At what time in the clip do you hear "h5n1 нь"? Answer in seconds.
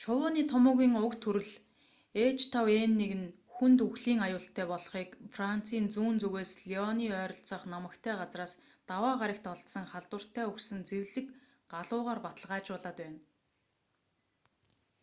2.38-3.32